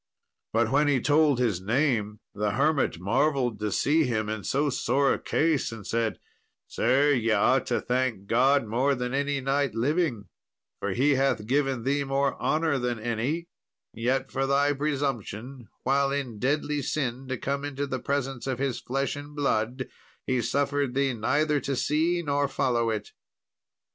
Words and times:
But 0.51 0.71
when 0.71 0.87
he 0.87 0.99
told 0.99 1.37
his 1.37 1.61
name, 1.61 2.21
the 2.33 2.53
hermit 2.53 2.99
marvelled 2.99 3.59
to 3.59 3.71
see 3.71 4.03
him 4.05 4.29
in 4.29 4.43
so 4.43 4.71
sore 4.71 5.13
a 5.13 5.19
case, 5.21 5.71
and 5.71 5.85
said, 5.85 6.17
"Sir, 6.65 7.11
ye 7.11 7.29
ought 7.29 7.67
to 7.67 7.79
thank 7.79 8.25
God 8.25 8.65
more 8.65 8.95
than 8.95 9.13
any 9.13 9.41
knight 9.41 9.75
living, 9.75 10.25
for 10.79 10.89
He 10.93 11.13
hath 11.13 11.45
given 11.45 11.83
thee 11.83 12.03
more 12.03 12.35
honour 12.41 12.79
than 12.79 12.97
any; 12.99 13.47
yet 13.93 14.31
for 14.31 14.47
thy 14.47 14.73
presumption, 14.73 15.67
while 15.83 16.09
in 16.11 16.39
deadly 16.39 16.81
sin 16.81 17.27
to 17.27 17.37
come 17.37 17.63
into 17.63 17.85
the 17.85 17.99
presence 17.99 18.47
of 18.47 18.57
His 18.57 18.79
flesh 18.79 19.15
and 19.15 19.35
blood, 19.35 19.87
He 20.25 20.41
suffered 20.41 20.95
thee 20.95 21.13
neither 21.13 21.59
to 21.59 21.75
see 21.75 22.23
nor 22.23 22.47
follow 22.47 22.89
it. 22.89 23.11